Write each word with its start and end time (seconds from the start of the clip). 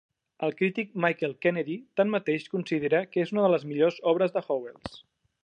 El 0.45 0.53
crític 0.61 0.95
Michael 1.03 1.35
Kennedy, 1.47 1.75
tanmateix, 2.01 2.49
considera 2.55 3.03
que 3.11 3.23
és 3.27 3.35
una 3.37 3.45
de 3.47 3.53
les 3.57 3.69
millors 3.75 4.01
obres 4.15 4.37
de 4.41 4.47
Howells. 4.49 4.99